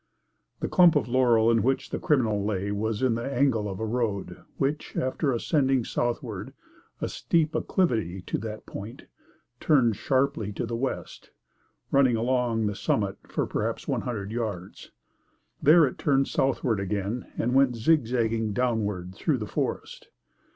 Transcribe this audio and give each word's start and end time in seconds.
The 0.61 0.67
clump 0.67 0.95
of 0.95 1.07
laurel 1.07 1.51
in 1.51 1.61
which 1.61 1.91
the 1.91 1.99
criminal 1.99 2.43
lay 2.43 2.71
was 2.71 3.03
in 3.03 3.13
the 3.13 3.31
angle 3.31 3.69
of 3.69 3.79
a 3.79 3.85
road 3.85 4.37
which, 4.57 4.97
after, 4.97 5.31
ascending, 5.31 5.85
southward, 5.85 6.53
a 7.01 7.07
steep 7.07 7.53
acclivity 7.55 8.19
to 8.23 8.39
that 8.39 8.65
point, 8.65 9.03
turned 9.59 9.95
sharply 9.95 10.51
to 10.53 10.65
the 10.65 10.75
west, 10.75 11.29
running 11.91 12.15
along 12.15 12.65
the 12.65 12.73
summit 12.73 13.17
for 13.27 13.45
perhaps 13.45 13.87
one 13.87 14.01
hundred 14.01 14.31
yards. 14.31 14.89
There 15.61 15.85
it 15.85 15.99
turned 15.99 16.27
southward 16.27 16.79
again 16.79 17.27
and 17.37 17.53
went 17.53 17.75
zigzagging 17.75 18.53
downward 18.53 19.13
through 19.13 19.37
the 19.37 19.45
forest. 19.45 20.07